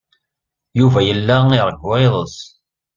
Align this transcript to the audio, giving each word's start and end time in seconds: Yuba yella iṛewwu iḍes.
Yuba 0.79 0.99
yella 1.07 1.37
iṛewwu 1.55 1.91
iḍes. 2.05 2.37